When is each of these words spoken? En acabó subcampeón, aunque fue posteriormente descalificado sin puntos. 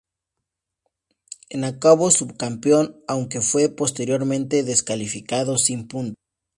En 1.51 1.63
acabó 1.63 2.09
subcampeón, 2.09 2.99
aunque 3.07 3.39
fue 3.39 3.69
posteriormente 3.69 4.63
descalificado 4.63 5.59
sin 5.59 5.87
puntos. 5.87 6.15